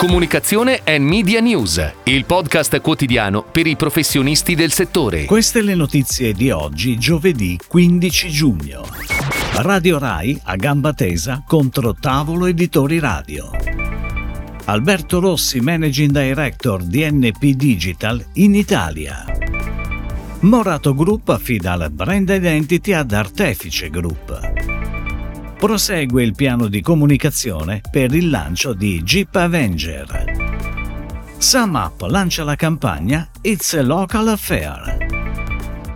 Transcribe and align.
Comunicazione 0.00 0.80
e 0.82 0.98
Media 0.98 1.40
News, 1.40 1.92
il 2.04 2.24
podcast 2.24 2.80
quotidiano 2.80 3.42
per 3.42 3.66
i 3.66 3.76
professionisti 3.76 4.54
del 4.54 4.72
settore. 4.72 5.26
Queste 5.26 5.60
le 5.60 5.74
notizie 5.74 6.32
di 6.32 6.50
oggi, 6.50 6.96
giovedì 6.96 7.58
15 7.68 8.30
giugno. 8.30 8.86
Radio 9.56 9.98
Rai 9.98 10.40
a 10.44 10.56
gamba 10.56 10.94
tesa 10.94 11.44
contro 11.46 11.92
Tavolo 11.92 12.46
Editori 12.46 12.98
Radio. 12.98 13.50
Alberto 14.64 15.20
Rossi, 15.20 15.60
Managing 15.60 16.12
Director 16.12 16.82
di 16.82 17.06
NP 17.06 17.44
Digital 17.50 18.24
in 18.36 18.54
Italia. 18.54 19.26
Morato 20.40 20.94
Group 20.94 21.28
affida 21.28 21.76
la 21.76 21.90
brand 21.90 22.30
identity 22.30 22.92
ad 22.92 23.12
Artefice 23.12 23.90
Group 23.90 24.69
prosegue 25.60 26.22
il 26.22 26.34
piano 26.34 26.68
di 26.68 26.80
comunicazione 26.80 27.82
per 27.90 28.14
il 28.14 28.30
lancio 28.30 28.72
di 28.72 29.02
Jeep 29.02 29.36
Avenger. 29.36 30.24
SumUp 31.36 32.00
lancia 32.08 32.44
la 32.44 32.56
campagna 32.56 33.28
It's 33.42 33.74
a 33.74 33.82
Local 33.82 34.28
Affair. 34.28 34.96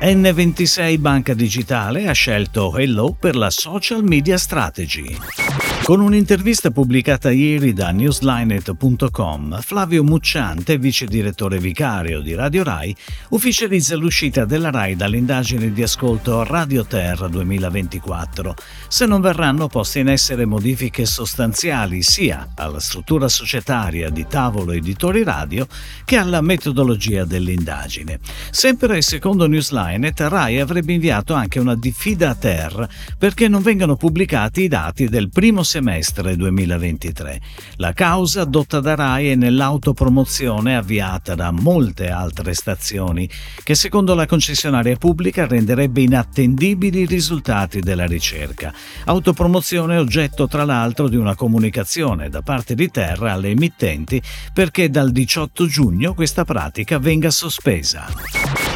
N26 0.00 1.00
Banca 1.00 1.34
Digitale 1.34 2.06
ha 2.06 2.12
scelto 2.12 2.78
Hello 2.78 3.16
per 3.18 3.34
la 3.34 3.50
social 3.50 4.04
media 4.04 4.38
strategy. 4.38 5.77
Con 5.88 6.00
un'intervista 6.00 6.70
pubblicata 6.70 7.30
ieri 7.30 7.72
da 7.72 7.92
newslinet.com, 7.92 9.58
Flavio 9.62 10.04
Mucciante, 10.04 10.76
vice 10.76 11.06
direttore 11.06 11.58
vicario 11.58 12.20
di 12.20 12.34
Radio 12.34 12.62
Rai, 12.62 12.94
ufficializza 13.30 13.96
l'uscita 13.96 14.44
della 14.44 14.70
Rai 14.70 14.96
dall'indagine 14.96 15.72
di 15.72 15.82
ascolto 15.82 16.44
Radio 16.44 16.84
Terra 16.84 17.26
2024, 17.28 18.54
se 18.86 19.06
non 19.06 19.22
verranno 19.22 19.68
poste 19.68 20.00
in 20.00 20.08
essere 20.08 20.44
modifiche 20.44 21.06
sostanziali 21.06 22.02
sia 22.02 22.50
alla 22.54 22.80
struttura 22.80 23.26
societaria 23.28 24.10
di 24.10 24.26
Tavolo 24.28 24.72
Editori 24.72 25.22
Radio 25.22 25.66
che 26.04 26.18
alla 26.18 26.42
metodologia 26.42 27.24
dell'indagine. 27.24 28.20
Sempre 28.50 29.00
secondo 29.00 29.46
Newslinet, 29.46 30.20
Rai 30.20 30.60
avrebbe 30.60 30.92
inviato 30.92 31.32
anche 31.32 31.58
una 31.58 31.74
diffida 31.74 32.28
a 32.28 32.34
Terra 32.34 32.86
perché 33.16 33.48
non 33.48 33.62
vengano 33.62 33.96
pubblicati 33.96 34.64
i 34.64 34.68
dati 34.68 35.08
del 35.08 35.30
primo 35.30 35.62
semestre 35.62 35.76
semestre 35.78 36.34
2023. 36.34 37.40
La 37.76 37.92
causa 37.92 38.40
adotta 38.40 38.80
da 38.80 38.96
RAI 38.96 39.30
è 39.30 39.34
nell'autopromozione 39.36 40.76
avviata 40.76 41.36
da 41.36 41.52
molte 41.52 42.08
altre 42.08 42.52
stazioni, 42.52 43.30
che 43.62 43.76
secondo 43.76 44.14
la 44.14 44.26
concessionaria 44.26 44.96
pubblica 44.96 45.46
renderebbe 45.46 46.00
inattendibili 46.00 47.02
i 47.02 47.06
risultati 47.06 47.78
della 47.78 48.06
ricerca. 48.06 48.74
Autopromozione 49.04 49.98
oggetto 49.98 50.48
tra 50.48 50.64
l'altro 50.64 51.08
di 51.08 51.16
una 51.16 51.36
comunicazione 51.36 52.28
da 52.28 52.42
parte 52.42 52.74
di 52.74 52.90
Terra 52.90 53.32
alle 53.32 53.50
emittenti 53.50 54.20
perché 54.52 54.90
dal 54.90 55.12
18 55.12 55.66
giugno 55.66 56.12
questa 56.12 56.44
pratica 56.44 56.98
venga 56.98 57.30
sospesa. 57.30 58.06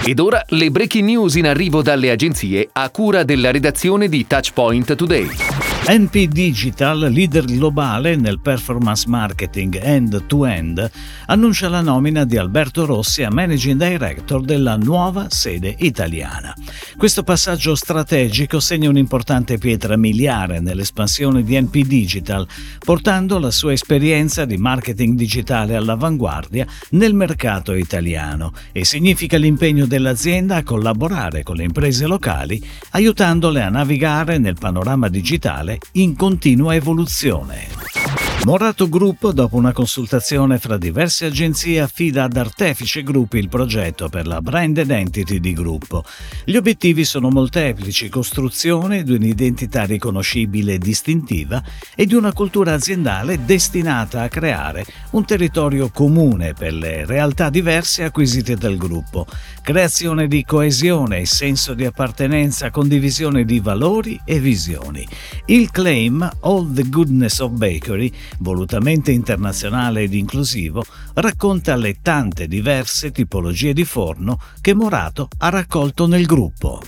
Ed 0.05 0.21
ora 0.21 0.41
le 0.49 0.71
breaking 0.71 1.05
news 1.05 1.35
in 1.35 1.49
arrivo 1.49 1.83
dalle 1.83 2.13
agenzie 2.13 2.69
a 2.73 2.89
cura 2.91 3.25
della 3.25 3.51
redazione 3.51 4.09
di 4.09 4.25
Touchpoint 4.25 4.95
Today. 4.95 5.72
NP 5.85 6.29
Digital, 6.29 7.11
leader 7.11 7.45
globale 7.45 8.15
nel 8.15 8.39
performance 8.39 9.09
marketing 9.09 9.81
end-to-end, 9.83 10.89
annuncia 11.27 11.69
la 11.69 11.81
nomina 11.81 12.25
di 12.25 12.37
Alberto 12.37 12.87
Rossi 12.87 13.25
a 13.25 13.33
Managing 13.33 13.83
Director 13.85 14.43
della 14.43 14.77
nuova 14.77 15.27
sede 15.29 15.75
italiana. 15.79 16.55
Questo 16.97 17.25
passaggio 17.25 17.75
strategico 17.75 18.61
segna 18.61 18.91
un'importante 18.91 19.59
pietra 19.59 19.97
miliare 19.97 20.61
nell'espansione 20.61 21.43
di 21.43 21.61
NP 21.61 21.79
Digital, 21.79 22.47
portando 22.79 23.41
la 23.41 23.51
sua 23.51 23.73
esperienza 23.73 24.45
di 24.45 24.59
marketing 24.59 25.17
digitale 25.17 25.75
all'avanguardia 25.75 26.65
nel 26.91 27.13
mercato 27.13 27.75
italiano 27.75 28.53
e 28.71 28.85
significa 28.85 29.37
l'impegno 29.37 29.87
dell'azienda 29.87 30.57
a 30.57 30.63
collaborare 30.63 31.43
con 31.43 31.57
le 31.57 31.65
imprese 31.65 32.07
locali, 32.07 32.65
aiutandole 32.91 33.63
a 33.63 33.69
navigare 33.69 34.39
nel 34.39 34.57
panorama 34.57 35.09
digitale 35.09 35.72
in 35.93 36.17
continua 36.17 36.75
evoluzione. 36.75 38.02
Morato 38.45 38.89
Group, 38.89 39.31
dopo 39.31 39.55
una 39.55 39.71
consultazione 39.71 40.59
fra 40.59 40.77
diverse 40.77 41.27
agenzie, 41.27 41.81
affida 41.81 42.25
ad 42.25 42.37
Artefice 42.37 43.05
Group 43.05 43.35
il 43.35 43.49
progetto 43.49 44.09
per 44.09 44.27
la 44.27 44.43
brand 44.43 44.77
identity 44.77 45.39
di 45.39 45.53
gruppo. 45.53 46.03
Gli 46.45 46.57
obiettivi 46.57 47.05
sono 47.05 47.31
molteplici, 47.31 48.09
costruzione 48.09 49.05
di 49.05 49.13
un'identità 49.13 49.85
riconoscibile 49.85 50.75
e 50.75 50.79
distintiva 50.79 51.63
e 51.95 52.05
di 52.05 52.15
una 52.15 52.33
cultura 52.33 52.73
aziendale 52.73 53.45
destinata 53.45 54.23
a 54.23 54.29
creare 54.29 54.85
un 55.11 55.25
territorio 55.25 55.91
comune 55.91 56.53
per 56.53 56.73
le 56.73 57.07
realtà 57.07 57.49
diverse 57.49 58.03
acquisite 58.03 58.57
dal 58.57 58.77
gruppo, 58.77 59.25
creazione 59.63 60.27
di 60.27 60.45
coesione 60.45 61.27
senso 61.27 61.75
di 61.75 61.85
appartenenza, 61.85 62.71
condivisione 62.71 63.45
di 63.45 63.61
valori 63.61 64.21
e 64.25 64.41
visioni. 64.41 65.07
Il 65.47 65.71
claim 65.71 66.29
All 66.41 66.73
the 66.75 66.89
Goodness 66.89 67.39
of 67.39 67.53
Bakery 67.53 68.13
volutamente 68.39 69.13
internazionale 69.13 70.03
ed 70.03 70.15
inclusivo, 70.15 70.85
racconta 71.15 71.77
le 71.77 71.99
tante 72.03 72.49
diverse 72.49 73.11
tipologie 73.11 73.73
di 73.73 73.85
forno 73.85 74.39
che 74.61 74.75
Morato 74.75 75.29
ha 75.39 75.49
raccolto 75.49 76.07
nel 76.07 76.27
gruppo. 76.27 76.83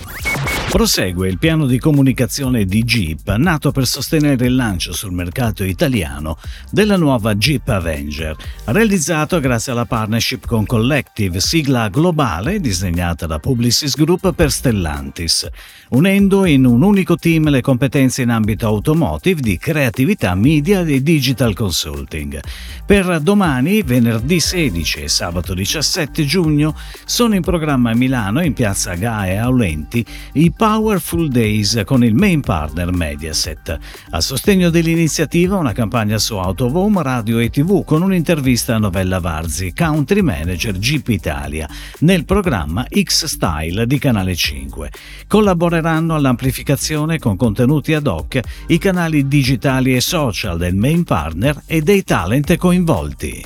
Prosegue 0.75 1.29
il 1.29 1.39
piano 1.39 1.67
di 1.67 1.79
comunicazione 1.79 2.65
di 2.65 2.83
Jeep, 2.83 3.33
nato 3.37 3.71
per 3.71 3.87
sostenere 3.87 4.47
il 4.47 4.57
lancio 4.57 4.93
sul 4.93 5.13
mercato 5.13 5.63
italiano 5.63 6.37
della 6.69 6.97
nuova 6.97 7.37
Jeep 7.37 7.69
Avenger, 7.69 8.35
realizzato 8.65 9.39
grazie 9.39 9.71
alla 9.71 9.85
partnership 9.85 10.47
con 10.47 10.67
Collective, 10.67 11.39
sigla 11.39 11.87
globale 11.87 12.59
disegnata 12.59 13.27
da 13.27 13.39
Publicis 13.39 13.95
Group 13.95 14.33
per 14.33 14.51
Stellantis, 14.51 15.49
unendo 15.91 16.45
in 16.45 16.65
un 16.65 16.83
unico 16.83 17.15
team 17.15 17.51
le 17.51 17.61
competenze 17.61 18.23
in 18.23 18.31
ambito 18.31 18.67
automotive, 18.67 19.41
di 19.41 19.57
creatività, 19.57 20.35
media 20.35 20.81
e 20.81 21.01
digital 21.05 21.55
consulting. 21.55 22.41
Per 22.85 23.21
domani, 23.21 23.83
venerdì 23.83 24.41
16 24.41 25.03
e 25.03 25.09
sabato 25.09 25.55
17 25.55 26.25
giugno, 26.25 26.75
sono 27.05 27.37
in 27.37 27.43
programma 27.43 27.93
a 27.93 27.95
Milano, 27.95 28.43
in 28.43 28.55
piazza 28.55 28.95
Gae 28.95 29.39
Aulenti, 29.39 30.05
i 30.33 30.51
Powerful 30.65 31.29
Days 31.29 31.83
con 31.85 32.03
il 32.03 32.15
main 32.15 32.41
partner 32.41 32.91
Mediaset. 32.91 33.79
A 34.13 34.21
sostegno 34.23 34.71
dell'iniziativa 34.71 35.59
una 35.59 35.73
campagna 35.73 36.17
su 36.17 36.37
Autovom, 36.37 37.03
radio 37.03 37.39
e 37.39 37.51
tv 37.51 37.85
con 37.85 38.01
un'intervista 38.01 38.75
a 38.75 38.79
Novella 38.79 39.21
Varzi, 39.21 39.75
country 39.75 40.23
manager 40.23 40.79
Jeep 40.79 41.09
Italia, 41.09 41.69
nel 41.99 42.25
programma 42.25 42.87
X 42.89 43.27
Style 43.27 43.87
di 43.87 43.99
Canale 43.99 44.35
5. 44.35 44.91
Collaboreranno 45.27 46.15
all'amplificazione 46.15 47.19
con 47.19 47.37
contenuti 47.37 47.93
ad 47.93 48.07
hoc 48.07 48.41
i 48.69 48.79
canali 48.79 49.29
digitali 49.29 49.95
e 49.95 50.01
social 50.01 50.57
del 50.57 50.77
main 50.77 51.05
partner 51.05 51.61
e 51.67 51.83
dei 51.83 52.05
talent 52.05 52.57
coinvolti. 52.57 53.45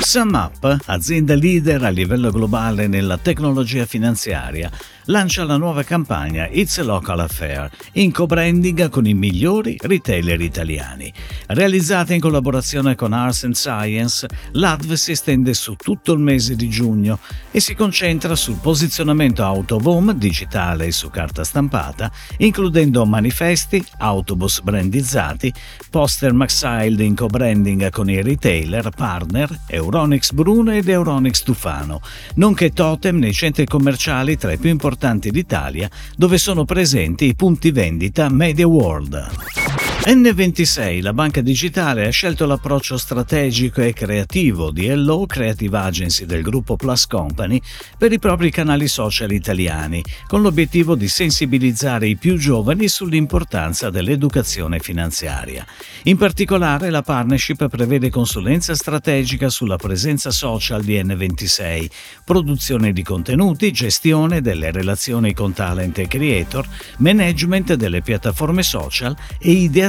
SumUp, 0.00 0.78
azienda 0.86 1.34
leader 1.34 1.84
a 1.84 1.90
livello 1.90 2.30
globale 2.32 2.88
nella 2.88 3.18
tecnologia 3.18 3.84
finanziaria, 3.86 4.70
lancia 5.10 5.42
la 5.42 5.56
nuova 5.56 5.82
campagna 5.82 6.46
It's 6.46 6.78
a 6.78 6.84
Local 6.84 7.18
Affair 7.18 7.68
in 7.94 8.12
co-branding 8.12 8.88
con 8.90 9.06
i 9.06 9.14
migliori 9.14 9.76
retailer 9.80 10.40
italiani. 10.40 11.12
Realizzata 11.48 12.14
in 12.14 12.20
collaborazione 12.20 12.94
con 12.94 13.12
Arts 13.12 13.42
and 13.42 13.54
Science, 13.54 14.28
l'ADV 14.52 14.92
si 14.92 15.10
estende 15.10 15.52
su 15.52 15.74
tutto 15.74 16.12
il 16.12 16.20
mese 16.20 16.54
di 16.54 16.68
giugno 16.68 17.18
e 17.50 17.58
si 17.58 17.74
concentra 17.74 18.36
sul 18.36 18.58
posizionamento 18.62 19.42
autovom 19.42 20.12
digitale 20.12 20.86
e 20.86 20.92
su 20.92 21.10
carta 21.10 21.42
stampata, 21.42 22.12
includendo 22.38 23.04
manifesti, 23.04 23.84
autobus 23.98 24.60
brandizzati, 24.60 25.52
poster 25.90 26.32
Maxiled 26.32 27.00
in 27.00 27.16
co-branding 27.16 27.90
con 27.90 28.08
i 28.08 28.22
retailer 28.22 28.90
partner 28.90 29.62
Euronix 29.66 30.30
Bruno 30.30 30.72
ed 30.72 30.88
Euronix 30.88 31.42
Tufano, 31.42 32.00
nonché 32.34 32.70
totem 32.72 33.18
nei 33.18 33.32
centri 33.32 33.66
commerciali 33.66 34.36
tra 34.36 34.52
i 34.52 34.58
più 34.58 34.70
importanti 34.70 34.98
importanti 35.00 35.30
d'Italia 35.30 35.88
dove 36.14 36.36
sono 36.36 36.66
presenti 36.66 37.24
i 37.24 37.34
punti 37.34 37.70
vendita 37.70 38.28
Media 38.28 38.66
World. 38.66 39.69
N26, 40.02 41.02
la 41.02 41.12
banca 41.12 41.42
digitale, 41.42 42.06
ha 42.06 42.10
scelto 42.10 42.46
l'approccio 42.46 42.96
strategico 42.96 43.82
e 43.82 43.92
creativo 43.92 44.70
di 44.70 44.86
Hello 44.86 45.26
Creative 45.26 45.76
Agency 45.76 46.24
del 46.24 46.40
gruppo 46.40 46.74
Plus 46.76 47.06
Company 47.06 47.60
per 47.98 48.10
i 48.10 48.18
propri 48.18 48.50
canali 48.50 48.88
social 48.88 49.30
italiani, 49.30 50.02
con 50.26 50.40
l'obiettivo 50.40 50.94
di 50.94 51.06
sensibilizzare 51.06 52.08
i 52.08 52.16
più 52.16 52.38
giovani 52.38 52.88
sull'importanza 52.88 53.90
dell'educazione 53.90 54.78
finanziaria. 54.78 55.66
In 56.04 56.16
particolare, 56.16 56.88
la 56.88 57.02
partnership 57.02 57.68
prevede 57.68 58.08
consulenza 58.08 58.74
strategica 58.74 59.50
sulla 59.50 59.76
presenza 59.76 60.30
social 60.30 60.82
di 60.82 60.98
N26, 60.98 61.90
produzione 62.24 62.94
di 62.94 63.02
contenuti, 63.02 63.70
gestione 63.70 64.40
delle 64.40 64.70
relazioni 64.70 65.34
con 65.34 65.52
talent 65.52 65.98
e 65.98 66.08
creator, 66.08 66.66
management 66.96 67.74
delle 67.74 68.00
piattaforme 68.00 68.62
social 68.62 69.14
e 69.38 69.50
ideazione 69.50 69.88